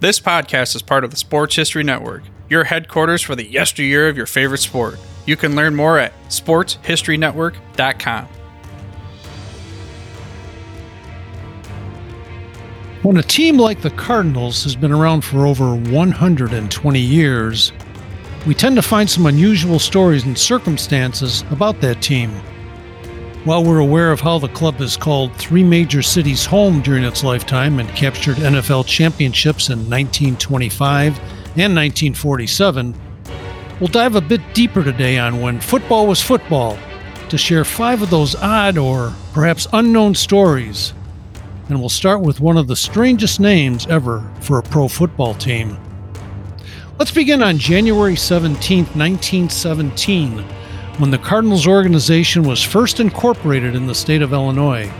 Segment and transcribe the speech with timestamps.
[0.00, 4.16] This podcast is part of the Sports History Network, your headquarters for the yesteryear of
[4.16, 4.96] your favorite sport.
[5.26, 8.28] You can learn more at sportshistorynetwork.com.
[13.02, 17.72] When a team like the Cardinals has been around for over 120 years,
[18.46, 22.30] we tend to find some unusual stories and circumstances about that team.
[23.44, 27.22] While we're aware of how the club has called three major cities home during its
[27.22, 31.16] lifetime and captured NFL championships in 1925
[31.56, 32.94] and 1947,
[33.78, 36.76] we'll dive a bit deeper today on when football was football
[37.28, 40.92] to share five of those odd or perhaps unknown stories.
[41.68, 45.78] And we'll start with one of the strangest names ever for a pro football team.
[46.98, 50.44] Let's begin on January 17, 1917
[50.98, 54.92] when the Cardinals organization was first incorporated in the state of Illinois.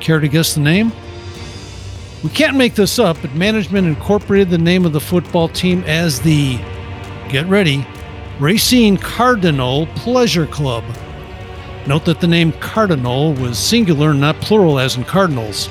[0.00, 0.92] Care to guess the name?
[2.22, 6.20] We can't make this up, but management incorporated the name of the football team as
[6.20, 6.58] the,
[7.30, 7.86] get ready,
[8.38, 10.84] Racine Cardinal Pleasure Club.
[11.86, 15.70] Note that the name Cardinal was singular, not plural, as in Cardinals.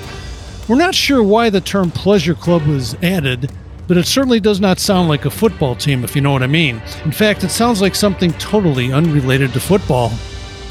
[0.68, 3.52] We're not sure why the term Pleasure Club was added
[3.88, 6.48] but it certainly does not sound like a football team, if you know what I
[6.48, 6.82] mean.
[7.06, 10.12] In fact, it sounds like something totally unrelated to football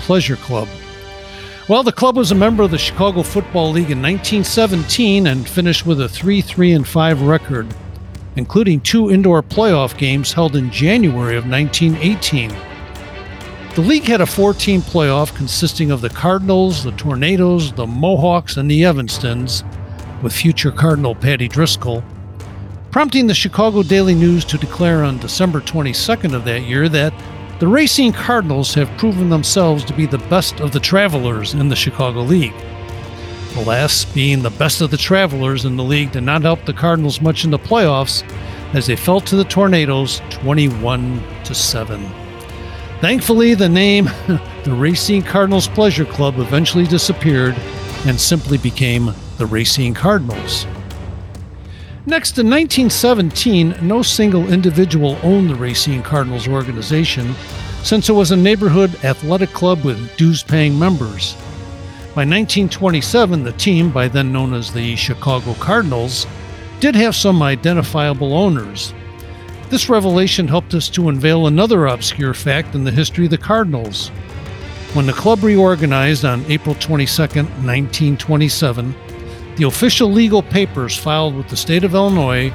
[0.00, 0.68] Pleasure Club.
[1.68, 5.84] Well, the club was a member of the Chicago Football League in 1917 and finished
[5.84, 7.66] with a 3 3 and 5 record,
[8.36, 12.54] including two indoor playoff games held in January of 1918.
[13.74, 18.56] The league had a four team playoff consisting of the Cardinals, the Tornadoes, the Mohawks,
[18.56, 19.64] and the Evanstons,
[20.22, 22.02] with future Cardinal Paddy Driscoll
[22.96, 27.12] prompting the Chicago Daily News to declare on December 22nd of that year that
[27.60, 31.76] the Racine Cardinals have proven themselves to be the best of the travelers in the
[31.76, 32.54] Chicago League.
[33.54, 37.20] Alas, being the best of the travelers in the league did not help the Cardinals
[37.20, 38.22] much in the playoffs
[38.72, 42.02] as they fell to the Tornadoes 21 to 7.
[43.02, 44.04] Thankfully, the name
[44.64, 47.56] the Racine Cardinals Pleasure Club eventually disappeared
[48.06, 50.66] and simply became the Racine Cardinals.
[52.08, 57.34] Next, in 1917, no single individual owned the Racine Cardinals organization,
[57.82, 61.34] since it was a neighborhood athletic club with dues paying members.
[62.14, 66.28] By 1927, the team, by then known as the Chicago Cardinals,
[66.78, 68.94] did have some identifiable owners.
[69.68, 74.10] This revelation helped us to unveil another obscure fact in the history of the Cardinals.
[74.94, 78.94] When the club reorganized on April 22, 1927,
[79.56, 82.52] the official legal papers filed with the state of Illinois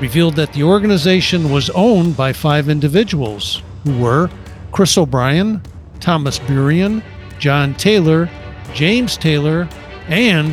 [0.00, 4.30] revealed that the organization was owned by five individuals who were
[4.70, 5.62] Chris O'Brien,
[6.00, 7.02] Thomas Burian,
[7.38, 8.28] John Taylor,
[8.74, 9.68] James Taylor,
[10.08, 10.52] and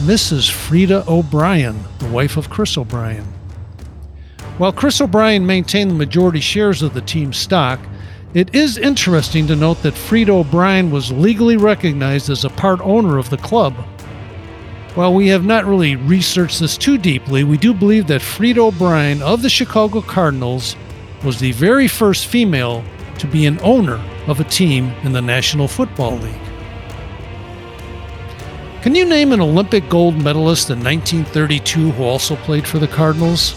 [0.00, 0.50] Mrs.
[0.50, 3.24] Frida O'Brien, the wife of Chris O'Brien.
[4.58, 7.78] While Chris O'Brien maintained the majority shares of the team's stock,
[8.34, 13.18] it is interesting to note that Frida O'Brien was legally recognized as a part owner
[13.18, 13.74] of the club
[14.96, 19.20] while we have not really researched this too deeply, we do believe that Frida O'Brien
[19.20, 20.74] of the Chicago Cardinals
[21.22, 22.82] was the very first female
[23.18, 26.40] to be an owner of a team in the National Football League.
[28.80, 33.52] Can you name an Olympic gold medalist in 1932 who also played for the Cardinals?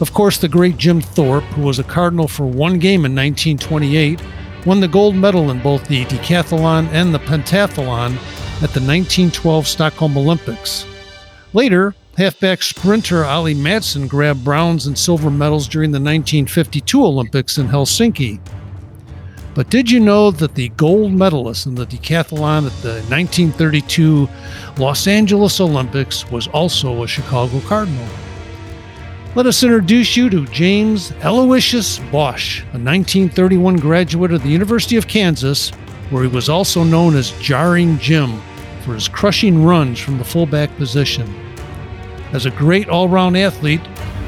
[0.00, 4.20] Of course, the great Jim Thorpe, who was a Cardinal for one game in 1928,
[4.64, 8.18] won the gold medal in both the decathlon and the pentathlon
[8.64, 10.86] at the 1912 Stockholm Olympics.
[11.52, 17.68] Later, halfback sprinter Ollie Matson grabbed bronze and silver medals during the 1952 Olympics in
[17.68, 18.40] Helsinki.
[19.54, 24.26] But did you know that the gold medalist in the decathlon at the 1932
[24.78, 28.08] Los Angeles Olympics was also a Chicago Cardinal?
[29.34, 35.06] Let us introduce you to James Aloysius Bausch, a 1931 graduate of the University of
[35.06, 35.70] Kansas
[36.08, 38.40] where he was also known as Jarring Jim
[38.84, 41.32] for his crushing runs from the fullback position.
[42.32, 43.80] As a great all round athlete,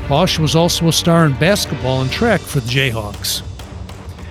[0.08, 3.42] Bausch was also a star in basketball and track for the Jayhawks.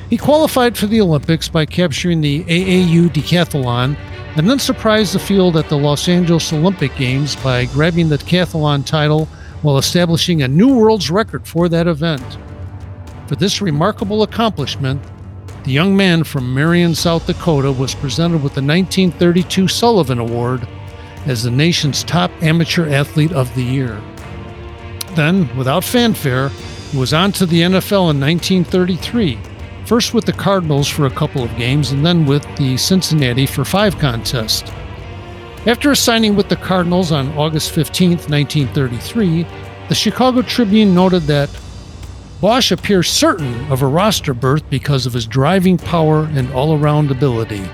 [0.10, 3.98] He qualified for the Olympics by capturing the AAU decathlon
[4.36, 8.86] and then surprised the field at the Los Angeles Olympic Games by grabbing the decathlon
[8.86, 9.28] title
[9.62, 12.38] while establishing a new world's record for that event.
[13.28, 15.02] For this remarkable accomplishment,
[15.66, 20.68] the young man from Marion, South Dakota was presented with the 1932 Sullivan Award
[21.26, 24.00] as the nation's top amateur athlete of the year.
[25.16, 29.40] Then, without fanfare, he was on to the NFL in 1933,
[29.86, 33.66] first with the Cardinals for a couple of games and then with the Cincinnati for
[33.66, 34.72] five contests.
[35.66, 39.48] After signing with the Cardinals on August 15, 1933,
[39.90, 41.50] The Chicago Tribune noted that
[42.46, 47.10] Bausch appears certain of a roster berth because of his driving power and all around
[47.10, 47.68] ability.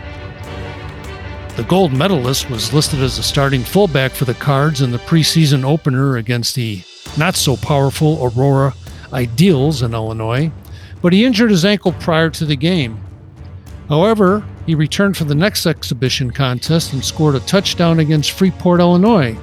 [1.58, 5.66] The gold medalist was listed as a starting fullback for the Cards in the preseason
[5.66, 6.84] opener against the
[7.18, 8.74] not so powerful Aurora
[9.12, 10.50] Ideals in Illinois,
[11.02, 12.98] but he injured his ankle prior to the game.
[13.90, 19.38] However, he returned for the next exhibition contest and scored a touchdown against Freeport, Illinois.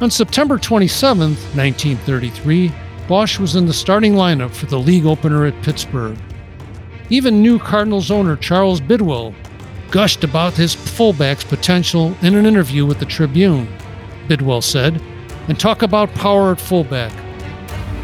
[0.00, 2.72] On September 27, 1933,
[3.08, 6.16] Bausch was in the starting lineup for the league opener at Pittsburgh.
[7.10, 9.34] Even new Cardinals owner Charles Bidwell
[9.90, 13.68] gushed about his fullback's potential in an interview with the Tribune.
[14.26, 15.02] Bidwell said,
[15.48, 17.12] and talk about power at fullback.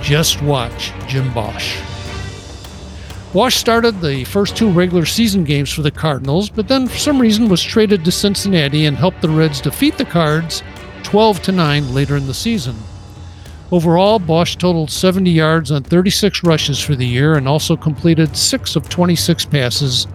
[0.02, 1.81] Just watch Jim Bausch.
[3.32, 7.19] Bausch started the first two regular season games for the Cardinals, but then for some
[7.19, 10.62] reason was traded to Cincinnati and helped the Reds defeat the Cards
[11.05, 12.76] 12 to 9 later in the season.
[13.72, 18.76] Overall, Bausch totaled 70 yards on 36 rushes for the year and also completed 6
[18.76, 20.06] of 26 passes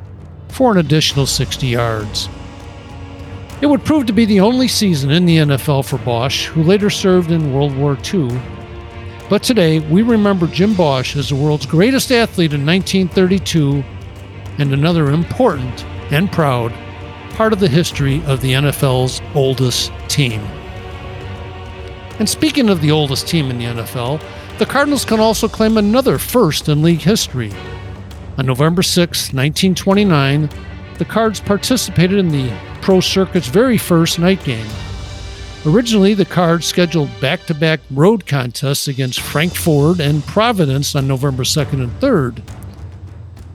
[0.50, 2.30] for an additional 60 yards.
[3.62, 6.90] It would prove to be the only season in the NFL for Bausch, who later
[6.90, 8.30] served in World War II
[9.28, 13.84] but today, we remember Jim Bausch as the world's greatest athlete in 1932
[14.60, 16.72] and another important and proud
[17.32, 20.42] part of the history of the NFL's oldest team.
[22.20, 24.22] And speaking of the oldest team in the NFL,
[24.58, 27.52] the Cardinals can also claim another first in league history.
[28.38, 30.50] On November 6, 1929,
[30.98, 32.52] the Cards participated in the
[32.82, 34.68] pro circuit's very first night game.
[35.66, 41.44] Originally, the Cards scheduled back to back road contests against Frankford and Providence on November
[41.44, 42.42] 2nd and 3rd.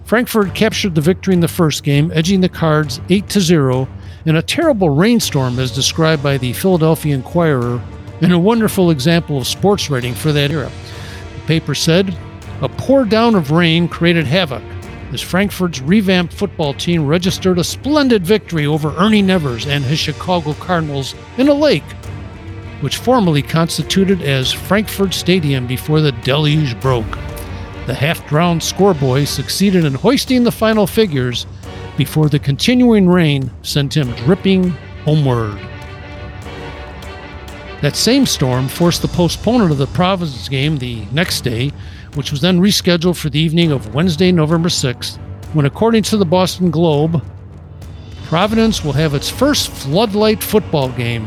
[0.05, 3.89] Frankford captured the victory in the first game, edging the Cards 8 0
[4.27, 7.81] in a terrible rainstorm, as described by the Philadelphia Inquirer,
[8.21, 10.71] and a wonderful example of sports writing for that era.
[11.35, 12.17] The paper said,
[12.63, 14.63] A pour down of rain created havoc
[15.13, 20.55] as Frankford's revamped football team registered a splendid victory over Ernie Nevers and his Chicago
[20.55, 21.85] Cardinals in a lake
[22.81, 27.11] which formerly constituted as Frankfurt Stadium before the deluge broke.
[27.87, 31.47] The half drowned scoreboy succeeded in hoisting the final figures
[31.97, 34.71] before the continuing rain sent him dripping
[35.05, 35.59] homeward.
[37.83, 41.73] That same storm forced the postponement of the Providence game the next day,
[42.15, 45.19] which was then rescheduled for the evening of Wednesday, November 6th,
[45.55, 47.25] when, according to the Boston Globe,
[48.25, 51.27] Providence will have its first floodlight football game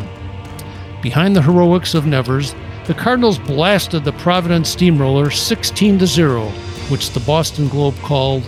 [1.04, 6.46] Behind the heroics of Nevers, the Cardinals blasted the Providence Steamroller 16 0,
[6.88, 8.42] which the Boston Globe called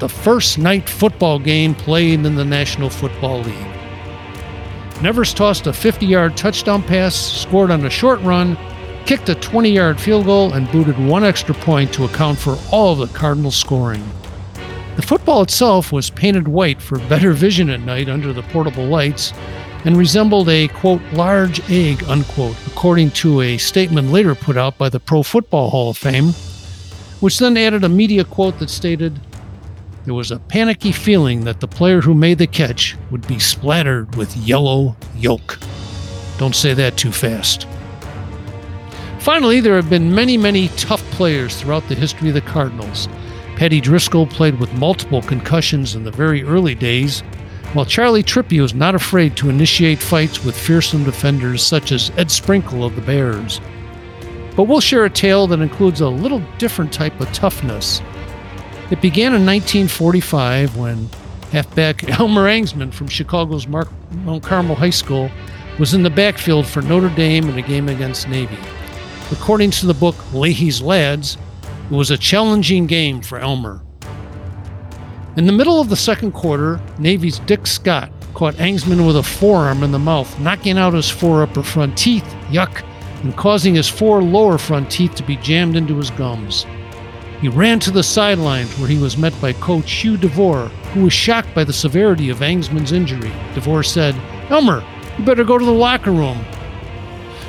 [0.00, 3.81] the first night football game played in the National Football League.
[5.00, 8.56] Nevers tossed a 50 yard touchdown pass, scored on a short run,
[9.06, 12.94] kicked a 20 yard field goal, and booted one extra point to account for all
[12.94, 14.04] the Cardinals' scoring.
[14.96, 19.32] The football itself was painted white for better vision at night under the portable lights,
[19.84, 24.88] and resembled a, quote, large egg, unquote, according to a statement later put out by
[24.88, 26.32] the Pro Football Hall of Fame,
[27.20, 29.18] which then added a media quote that stated,
[30.04, 34.16] There was a panicky feeling that the player who made the catch would be splattered
[34.16, 35.58] with yellow yolk.
[36.38, 37.68] Don't say that too fast.
[39.20, 43.08] Finally, there have been many, many tough players throughout the history of the Cardinals.
[43.54, 47.20] Paddy Driscoll played with multiple concussions in the very early days
[47.72, 52.30] while Charlie Trippi was not afraid to initiate fights with fearsome defenders such as Ed
[52.30, 53.60] Sprinkle of the Bears.
[54.56, 58.02] But we'll share a tale that includes a little different type of toughness.
[58.92, 61.08] It began in 1945 when
[61.50, 65.30] halfback Elmer Angsman from Chicago's Mark Mount Carmel High School
[65.78, 68.58] was in the backfield for Notre Dame in a game against Navy.
[69.30, 71.38] According to the book Leahy's Lads,
[71.90, 73.80] it was a challenging game for Elmer.
[75.38, 79.82] In the middle of the second quarter, Navy's Dick Scott caught Angsman with a forearm
[79.82, 82.84] in the mouth, knocking out his four upper front teeth, yuck,
[83.22, 86.66] and causing his four lower front teeth to be jammed into his gums.
[87.42, 91.12] He ran to the sidelines where he was met by coach Hugh DeVore, who was
[91.12, 93.32] shocked by the severity of Angsman's injury.
[93.54, 94.14] DeVore said,
[94.48, 94.84] Elmer,
[95.18, 96.38] you better go to the locker room.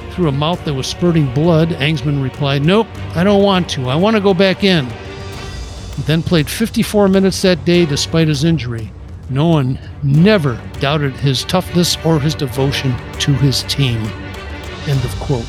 [0.10, 3.88] Through a mouth that was spurting blood, Angsman replied, Nope, I don't want to.
[3.88, 4.88] I want to go back in.
[4.88, 8.92] He then played 54 minutes that day despite his injury.
[9.30, 14.02] No one never doubted his toughness or his devotion to his team.
[14.88, 15.46] End of quote.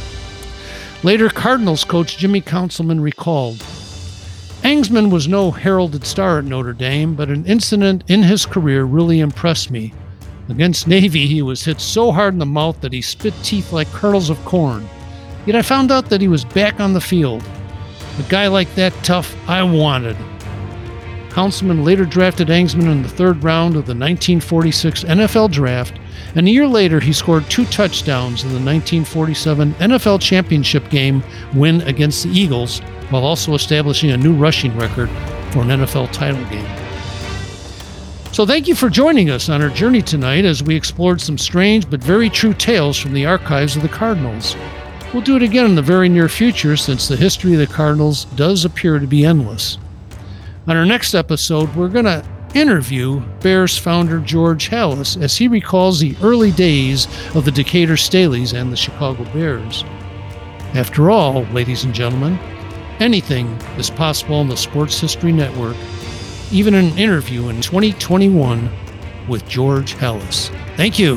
[1.03, 3.65] Later, Cardinals coach Jimmy Conzelman recalled
[4.65, 9.21] Angsman was no heralded star at Notre Dame, but an incident in his career really
[9.21, 9.93] impressed me.
[10.49, 13.93] Against Navy, he was hit so hard in the mouth that he spit teeth like
[13.93, 14.89] kernels of corn.
[15.45, 17.45] Yet I found out that he was back on the field.
[18.19, 20.17] A guy like that tough, I wanted.
[21.29, 25.99] Conzelman later drafted Angsman in the third round of the 1946 NFL Draft,
[26.37, 31.23] and a year later he scored two touchdowns in the 1947 NFL Championship game
[31.55, 32.81] win against the Eagles,
[33.11, 35.09] while also establishing a new rushing record
[35.53, 36.67] for an NFL title game.
[38.33, 41.89] So, thank you for joining us on our journey tonight as we explored some strange
[41.89, 44.57] but very true tales from the archives of the Cardinals.
[45.13, 48.25] We'll do it again in the very near future since the history of the Cardinals
[48.35, 49.79] does appear to be endless.
[50.67, 56.01] On our next episode, we're going to interview Bears founder George Halas as he recalls
[56.01, 57.07] the early days
[57.37, 59.85] of the Decatur Staleys and the Chicago Bears.
[60.75, 62.39] After all, ladies and gentlemen,
[63.01, 63.47] anything
[63.79, 65.77] is possible on the Sports History Network,
[66.51, 68.71] even an interview in 2021
[69.29, 70.49] with George Halas.
[70.77, 71.17] Thank you.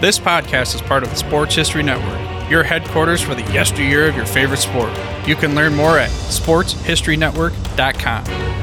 [0.00, 4.14] This podcast is part of the Sports History Network, your headquarters for the yesteryear of
[4.14, 4.92] your favorite sport.
[5.26, 8.57] You can learn more at sportshistorynetwork.com.